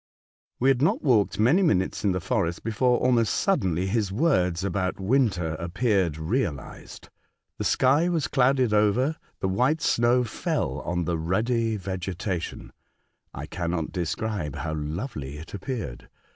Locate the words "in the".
2.03-2.19